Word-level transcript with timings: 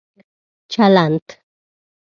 چلند 0.71 1.21